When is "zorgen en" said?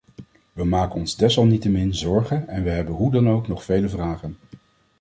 1.95-2.63